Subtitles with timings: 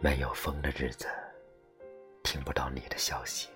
[0.00, 1.08] 没有风的日子，
[2.22, 3.48] 听不到你的消息。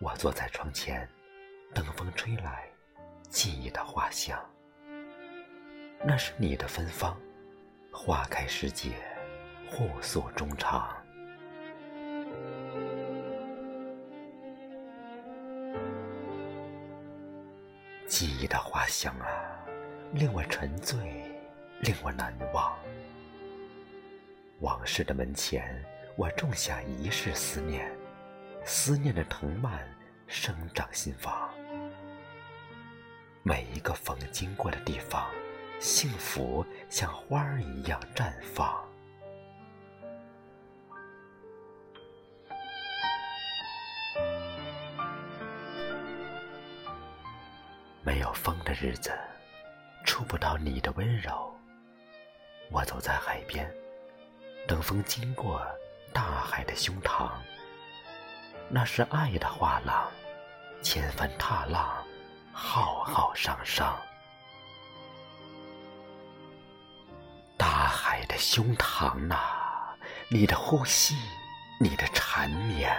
[0.00, 1.08] 我坐在窗前，
[1.72, 2.68] 等风吹来
[3.28, 4.36] 记忆的花香。
[6.04, 7.16] 那是你的芬芳，
[7.92, 8.90] 花开时节，
[9.70, 10.96] 互诉衷肠。
[18.08, 19.64] 记忆的花香啊，
[20.12, 20.98] 令我沉醉，
[21.82, 22.76] 令我难忘。
[24.62, 25.84] 往事的门前，
[26.14, 27.90] 我种下一世思念，
[28.64, 29.84] 思念的藤蔓
[30.28, 31.50] 生长心房。
[33.42, 35.28] 每一个风经过的地方，
[35.80, 38.80] 幸福像花儿一样绽放。
[48.04, 49.10] 没有风的日子，
[50.04, 51.52] 触不到你的温柔。
[52.70, 53.68] 我走在海边。
[54.72, 55.60] 等风经过
[56.14, 57.28] 大海的胸膛，
[58.70, 60.10] 那是爱的画廊，
[60.80, 62.02] 千帆踏浪，
[62.54, 63.94] 浩浩汤汤。
[67.58, 69.36] 大海的胸膛呐，
[70.30, 71.16] 你的呼吸，
[71.78, 72.90] 你的缠绵。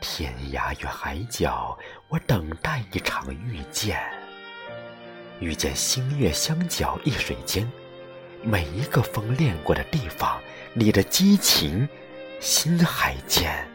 [0.00, 4.00] 天涯与海角，我等待一场遇见，
[5.40, 7.70] 遇见星月相交一水间。
[8.42, 10.40] 每一个风恋过的地方，
[10.72, 11.88] 你的激情，
[12.40, 13.66] 心海间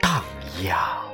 [0.00, 0.24] 荡
[0.62, 1.06] 漾。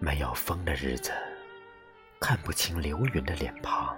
[0.00, 1.12] 没有风的日子，
[2.18, 3.96] 看不清流云的脸庞。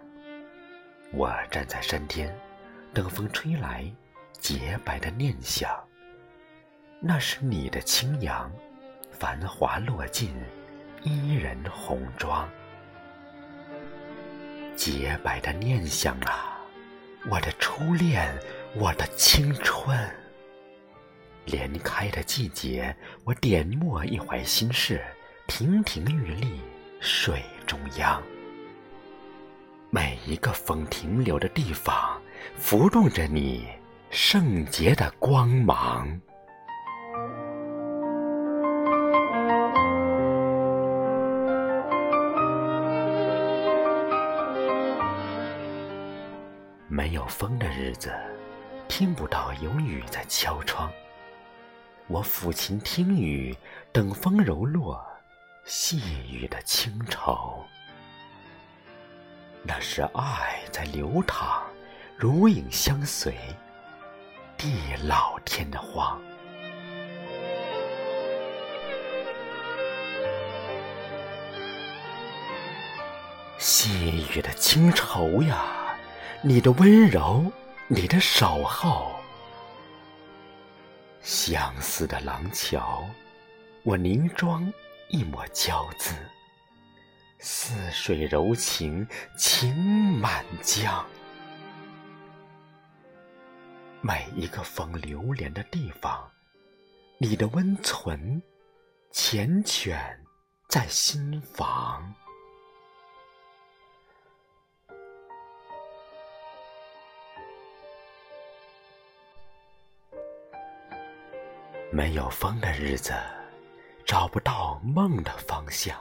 [1.11, 2.37] 我站在山巅，
[2.93, 3.91] 等风吹来
[4.39, 5.71] 洁白的念想。
[7.01, 8.53] 那是你的清扬。
[9.19, 10.35] 繁华落尽，
[11.03, 12.49] 伊人红妆。
[14.77, 16.59] 洁白的念想啊，
[17.31, 18.37] 我的初恋，
[18.75, 19.97] 我的青春。
[21.47, 25.01] 莲开的季节，我点墨一怀心事，
[25.47, 26.61] 亭亭玉立
[27.01, 28.21] 水中央。
[29.91, 32.21] 每一个风停留的地方，
[32.57, 33.69] 浮动着你
[34.11, 36.21] 圣洁的光芒。
[46.89, 48.13] 没有风的日子，
[48.89, 50.93] 听不到有雨在敲窗。
[52.09, 53.57] 我抚琴听雨，
[53.91, 55.03] 等风柔落，
[55.65, 57.65] 细雨的清愁。
[59.63, 61.63] 那是爱在流淌，
[62.19, 63.35] 如影相随，
[64.59, 66.21] 地老天荒。
[73.57, 75.84] 细雨的清愁呀。
[76.47, 77.51] 你的温柔，
[77.89, 79.11] 你的守候，
[81.23, 83.03] 相思的廊桥，
[83.83, 84.71] 我凝妆
[85.09, 86.15] 一抹娇姿，
[87.39, 91.03] 似水柔情，情满江。
[94.03, 96.31] 每一个风流连的地方，
[97.17, 98.43] 你的温存
[99.15, 99.99] 缱绻
[100.69, 102.15] 在心房。
[111.95, 113.15] 没有风的日子，
[114.05, 115.97] 找不到梦的方向。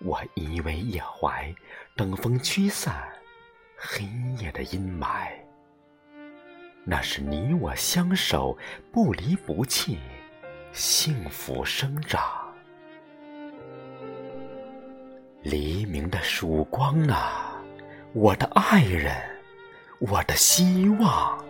[0.00, 1.50] 我依偎夜怀，
[1.96, 3.08] 等风驱散
[3.74, 4.04] 黑
[4.38, 5.30] 夜的阴霾。
[6.84, 8.54] 那是你我相守，
[8.92, 9.98] 不离不弃，
[10.72, 12.22] 幸福生长。
[15.40, 17.58] 黎明的曙光啊，
[18.12, 19.16] 我的爱人，
[20.00, 21.42] 我的希望。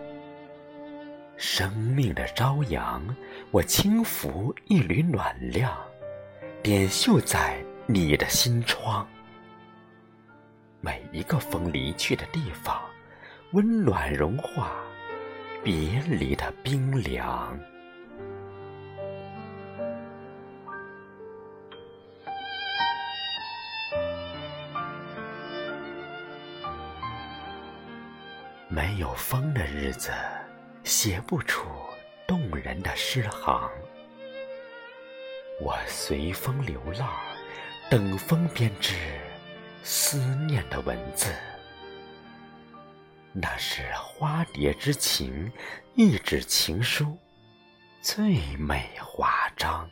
[1.37, 3.03] 生命的朝阳，
[3.51, 5.77] 我轻拂一缕暖亮，
[6.63, 9.05] 点绣在你的心窗。
[10.79, 12.81] 每一个风离去的地方，
[13.51, 14.71] 温暖融化
[15.63, 17.59] 别离的冰凉。
[28.67, 30.11] 没有风的日子。
[30.85, 31.67] 写不出
[32.27, 33.69] 动人的诗行。
[35.59, 37.09] 我随风流浪
[37.89, 38.93] 等风编织
[39.83, 40.17] 思
[40.47, 41.33] 念的文字。
[43.33, 45.51] 那是花蝶之情
[45.95, 47.17] 一纸情书
[48.01, 49.89] 最美华章。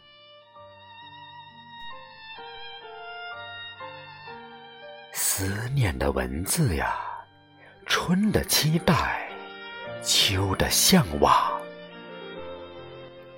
[5.11, 6.95] 思念的文字呀
[7.87, 9.22] 春的期待
[10.03, 11.33] 秋的向往，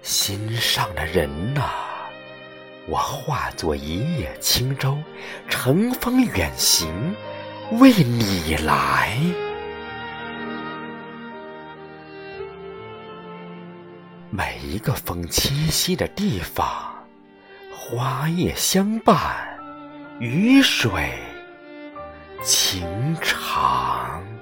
[0.01, 1.61] 心上的人呐，
[2.87, 4.97] 我化作一叶轻舟，
[5.47, 7.15] 乘风远行，
[7.79, 9.15] 为你来。
[14.31, 16.93] 每一个风栖息的地方，
[17.71, 19.15] 花叶相伴，
[20.19, 20.89] 雨水。
[22.43, 24.34] 情长。